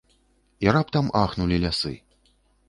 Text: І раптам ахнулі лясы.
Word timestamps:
І 0.65 0.73
раптам 0.77 1.11
ахнулі 1.23 1.61
лясы. 1.65 1.93